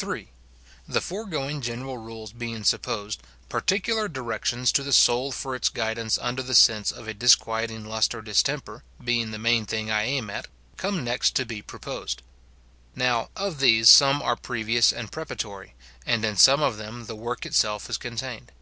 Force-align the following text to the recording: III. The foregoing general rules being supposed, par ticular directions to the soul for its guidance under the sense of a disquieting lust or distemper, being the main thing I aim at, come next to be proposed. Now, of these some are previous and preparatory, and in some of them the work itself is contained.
III. 0.00 0.30
The 0.86 1.00
foregoing 1.00 1.60
general 1.60 1.98
rules 1.98 2.30
being 2.30 2.62
supposed, 2.62 3.20
par 3.48 3.60
ticular 3.60 4.06
directions 4.08 4.70
to 4.70 4.84
the 4.84 4.92
soul 4.92 5.32
for 5.32 5.56
its 5.56 5.68
guidance 5.68 6.16
under 6.22 6.40
the 6.40 6.54
sense 6.54 6.92
of 6.92 7.08
a 7.08 7.14
disquieting 7.14 7.84
lust 7.84 8.14
or 8.14 8.22
distemper, 8.22 8.84
being 9.04 9.32
the 9.32 9.40
main 9.40 9.66
thing 9.66 9.90
I 9.90 10.04
aim 10.04 10.30
at, 10.30 10.46
come 10.76 11.02
next 11.02 11.34
to 11.34 11.44
be 11.44 11.62
proposed. 11.62 12.22
Now, 12.94 13.30
of 13.34 13.58
these 13.58 13.88
some 13.88 14.22
are 14.22 14.36
previous 14.36 14.92
and 14.92 15.10
preparatory, 15.10 15.74
and 16.06 16.24
in 16.24 16.36
some 16.36 16.62
of 16.62 16.76
them 16.76 17.06
the 17.06 17.16
work 17.16 17.44
itself 17.44 17.90
is 17.90 17.96
contained. 17.96 18.52